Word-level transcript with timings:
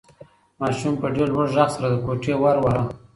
ماشوم 0.59 0.93
په 1.01 1.07
ډېر 1.15 1.27
لوړ 1.35 1.47
غږ 1.55 1.69
سره 1.75 1.87
د 1.89 1.95
کوټې 2.05 2.33
ور 2.41 2.57
واهه. 2.63 2.83